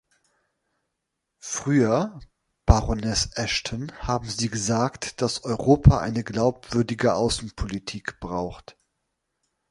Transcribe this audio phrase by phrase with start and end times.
[1.37, 2.19] Früher,
[2.65, 8.75] Baroness Ashton, haben Sie gesagt, dass Europa eine glaubwürdige Außenpolitik braucht.